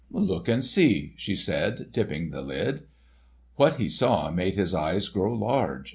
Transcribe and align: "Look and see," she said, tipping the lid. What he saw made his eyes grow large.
"Look 0.09 0.47
and 0.47 0.63
see," 0.63 1.13
she 1.15 1.35
said, 1.35 1.89
tipping 1.93 2.31
the 2.31 2.41
lid. 2.41 2.85
What 3.57 3.75
he 3.75 3.87
saw 3.87 4.31
made 4.31 4.55
his 4.55 4.73
eyes 4.73 5.07
grow 5.07 5.31
large. 5.31 5.89